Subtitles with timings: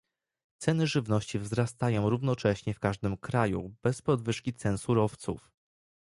[0.59, 5.51] Ceny żywności wzrastają równocześnie w każdym kraju bez podwyżki cen surowców